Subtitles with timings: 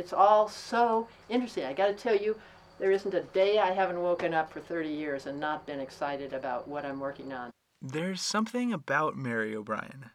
[0.00, 1.66] It's all so interesting.
[1.66, 2.34] I got to tell you,
[2.78, 6.32] there isn't a day I haven't woken up for 30 years and not been excited
[6.32, 7.50] about what I'm working on.
[7.82, 10.06] There's something about Mary O'Brien.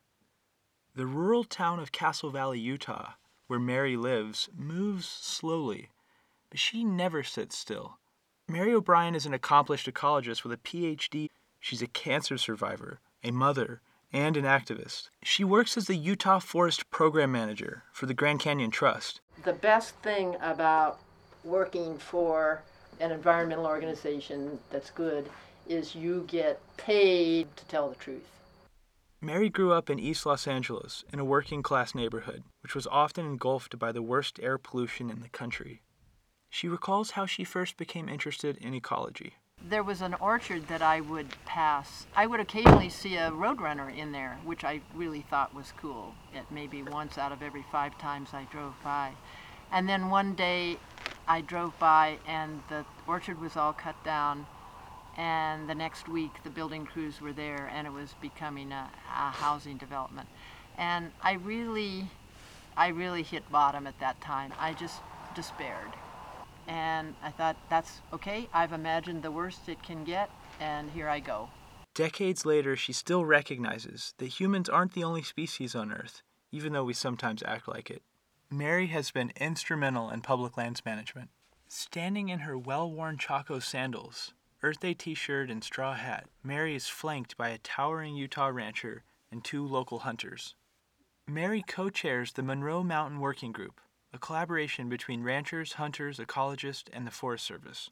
[0.96, 3.12] The rural town of Castle Valley, Utah,
[3.46, 5.90] where Mary lives, moves slowly,
[6.50, 8.00] but she never sits still.
[8.48, 11.30] Mary O'Brien is an accomplished ecologist with a PhD.
[11.60, 13.82] She's a cancer survivor, a mother,
[14.16, 15.10] and an activist.
[15.24, 19.20] She works as the Utah Forest Program Manager for the Grand Canyon Trust.
[19.44, 21.00] The best thing about
[21.44, 22.64] working for
[23.02, 25.30] an environmental organization that's good
[25.68, 28.32] is you get paid to tell the truth.
[29.20, 33.26] Mary grew up in East Los Angeles in a working class neighborhood, which was often
[33.26, 35.82] engulfed by the worst air pollution in the country.
[36.50, 39.34] She recalls how she first became interested in ecology.
[39.68, 42.06] There was an orchard that I would pass.
[42.16, 46.14] I would occasionally see a roadrunner in there, which I really thought was cool.
[46.34, 49.14] It maybe once out of every five times I drove by.
[49.72, 50.78] And then one day
[51.28, 54.46] I drove by and the orchard was all cut down
[55.18, 59.30] and the next week the building crews were there and it was becoming a, a,
[59.32, 60.28] housing development
[60.78, 62.10] and i really
[62.76, 65.02] i really hit bottom at that time i just
[65.34, 65.92] despaired
[66.68, 68.50] and i thought that's okay.
[68.54, 71.50] I've imagined the worst it can get and here i go.
[71.94, 76.22] Decades later she still recognizes that humans aren't the only species on earth
[76.52, 78.02] even though we sometimes act like it.
[78.50, 81.30] Mary has been instrumental in public lands management.
[81.68, 86.88] Standing in her well-worn chaco sandals Earth Day t shirt and straw hat, Mary is
[86.88, 90.56] flanked by a towering Utah rancher and two local hunters.
[91.28, 93.82] Mary co chairs the Monroe Mountain Working Group,
[94.16, 97.90] a collaboration between ranchers, hunters, ecologists, and the Forest Service.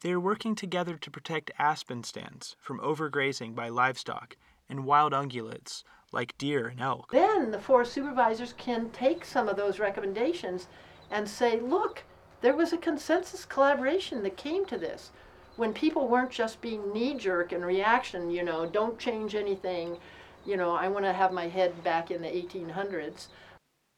[0.00, 4.36] They are working together to protect aspen stands from overgrazing by livestock
[4.68, 7.12] and wild ungulates like deer and elk.
[7.12, 10.66] Then the forest supervisors can take some of those recommendations
[11.10, 12.02] and say, look,
[12.40, 15.12] there was a consensus collaboration that came to this
[15.56, 19.98] when people weren't just being knee jerk and reaction, you know, don't change anything,
[20.46, 23.26] you know, I want to have my head back in the 1800s.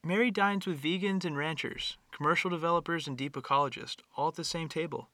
[0.04, 4.68] Mary dines with vegans and ranchers, commercial developers and deep ecologists, all at the same
[4.68, 5.06] table.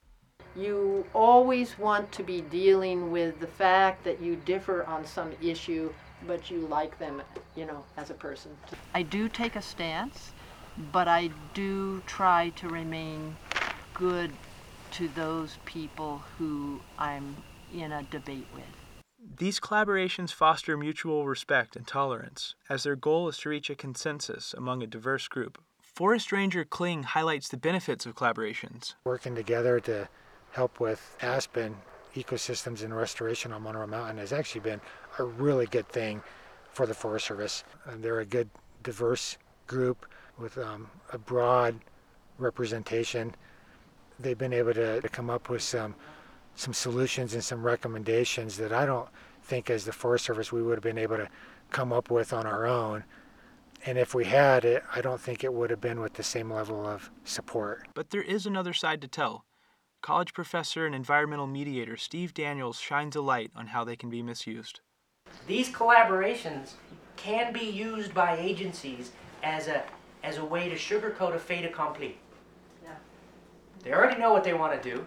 [0.57, 5.93] You always want to be dealing with the fact that you differ on some issue,
[6.27, 7.21] but you like them,
[7.55, 8.57] you know, as a person.
[8.95, 10.33] I do take a stance,
[10.91, 13.37] but I do try to remain
[13.93, 14.33] good
[14.93, 17.37] to those people who I'm
[17.75, 18.65] in a debate with.
[19.39, 24.53] These collaborations foster mutual respect and tolerance, as their goal is to reach a consensus
[24.53, 25.63] among a diverse group.
[25.81, 28.95] Forest Ranger Kling highlights the benefits of collaborations.
[29.05, 30.09] Working together to
[30.51, 31.77] help with aspen
[32.17, 34.81] ecosystems and restoration on Monroe Mountain has actually been
[35.21, 36.21] a really good thing
[36.73, 37.63] for the Forest Service.
[37.87, 38.51] And they're a good,
[38.83, 39.39] diverse
[39.69, 40.05] group
[40.37, 41.77] with um, a broad
[42.39, 43.37] representation
[44.19, 45.95] they've been able to, to come up with some
[46.57, 49.09] some solutions and some recommendations that I don't
[49.49, 51.29] think as the Forest Service we would have been able to
[51.71, 53.05] come up with on our own.
[53.87, 56.53] And if we had it, I don't think it would have been with the same
[56.53, 57.89] level of support.
[57.95, 59.45] But there is another side to tell.
[60.03, 64.23] College professor and environmental mediator Steve Daniels shines a light on how they can be
[64.23, 64.81] misused.
[65.47, 66.73] These collaborations
[67.17, 69.83] can be used by agencies as a
[70.23, 72.19] as a way to sugarcoat a fait accompli.
[73.85, 75.07] They already know what they want to do.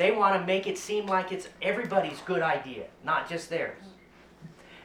[0.00, 3.82] They want to make it seem like it's everybody's good idea, not just theirs.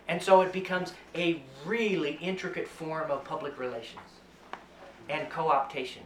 [0.09, 4.01] And so it becomes a really intricate form of public relations
[5.07, 6.01] and co optation.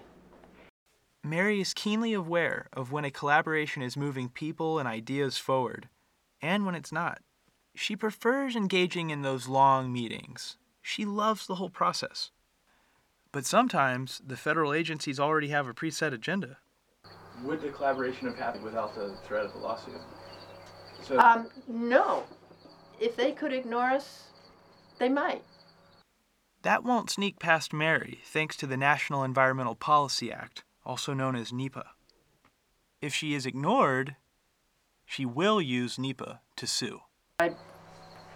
[1.24, 5.90] Mary is keenly aware of when a collaboration is moving people and ideas forward,
[6.40, 7.22] and when it's not.
[7.74, 10.58] She prefers engaging in those long meetings.
[10.84, 12.30] She loves the whole process.
[13.32, 16.58] But sometimes the federal agencies already have a preset agenda
[17.44, 20.02] would the collaboration have happened without the threat of the lawsuit?
[21.04, 22.24] So um, no.
[23.00, 24.26] If they could ignore us,
[25.00, 25.44] they might.
[26.64, 31.54] That won't sneak past Mary, thanks to the National Environmental Policy Act, also known as
[31.54, 31.86] NEPA.
[33.02, 34.18] If she is ignored,
[35.06, 37.00] she will use NEPA to sue.
[37.40, 37.56] I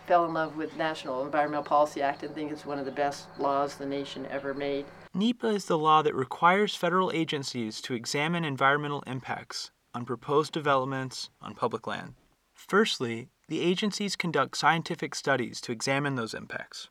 [0.07, 3.27] fell in love with National Environmental Policy Act and think it's one of the best
[3.37, 4.85] laws the nation ever made.
[5.15, 11.29] NEPA is the law that requires federal agencies to examine environmental impacts on proposed developments
[11.39, 12.15] on public land.
[12.55, 16.89] Firstly, the agencies conduct scientific studies to examine those impacts.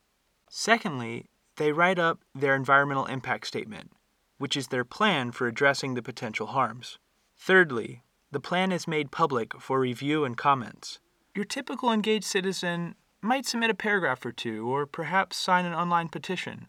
[0.48, 3.90] Secondly, they write up their environmental impact statement,
[4.38, 6.98] which is their plan for addressing the potential harms.
[7.36, 11.00] Thirdly, the plan is made public for review and comments.
[11.34, 16.08] Your typical engaged citizen might submit a paragraph or two, or perhaps sign an online
[16.08, 16.68] petition.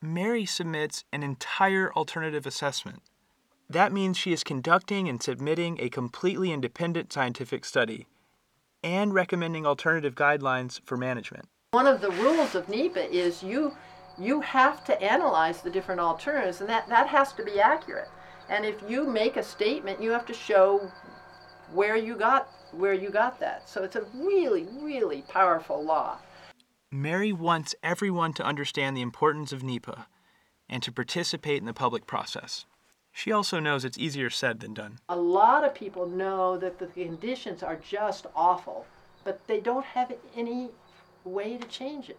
[0.00, 3.02] Mary submits an entire alternative assessment.
[3.68, 8.06] That means she is conducting and submitting a completely independent scientific study
[8.84, 11.46] and recommending alternative guidelines for management.
[11.72, 13.72] One of the rules of NEPA is you
[14.16, 18.08] you have to analyze the different alternatives and that, that has to be accurate.
[18.48, 20.90] And if you make a statement, you have to show
[21.72, 23.68] where you got where you got that.
[23.68, 26.18] So it's a really, really powerful law.
[26.90, 30.06] Mary wants everyone to understand the importance of NEPA
[30.70, 32.64] and to participate in the public process.
[33.12, 34.98] She also knows it's easier said than done.
[35.10, 38.86] A lot of people know that the conditions are just awful,
[39.22, 40.70] but they don't have any
[41.24, 42.18] way to change it.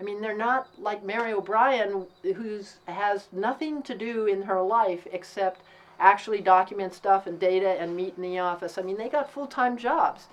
[0.00, 5.06] I mean, they're not like Mary O'Brien, who has nothing to do in her life
[5.12, 5.60] except
[5.98, 8.78] actually document stuff and data and meet in the office.
[8.78, 10.28] I mean, they got full-time jobs.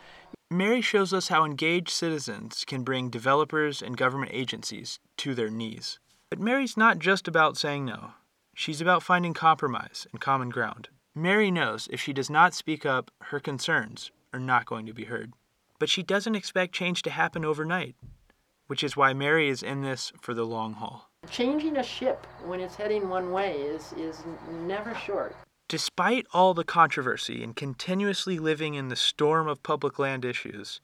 [0.51, 5.97] Mary shows us how engaged citizens can bring developers and government agencies to their knees.
[6.29, 8.11] But Mary's not just about saying no.
[8.53, 10.89] She's about finding compromise and common ground.
[11.15, 15.05] Mary knows if she does not speak up, her concerns are not going to be
[15.05, 15.33] heard.
[15.79, 17.95] But she doesn't expect change to happen overnight,
[18.67, 21.09] which is why Mary is in this for the long haul.
[21.27, 24.23] Changing a ship when it's heading one way is, is
[24.67, 25.35] never short.
[25.67, 30.79] Despite all the controversy and continuously living in the storm of public land issues,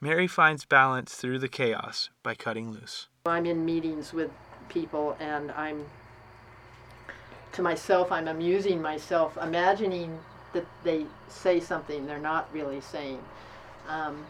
[0.00, 3.06] Mary finds balance through the chaos by cutting loose.
[3.24, 4.32] I'm in meetings with
[4.68, 5.86] people and I'm
[7.52, 10.18] to myself I'm amusing myself imagining
[10.52, 13.20] that they say something they're not really saying
[13.88, 14.26] um,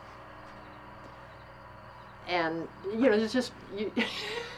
[2.29, 3.91] and you know it's just you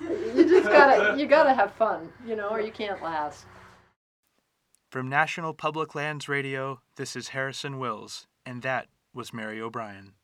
[0.00, 3.46] you just gotta you gotta have fun you know or you can't last
[4.90, 10.14] From National Public Lands Radio, this is Harrison Wills, and that was Mary O'Brien.